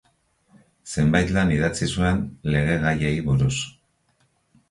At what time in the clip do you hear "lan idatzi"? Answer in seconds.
1.35-1.89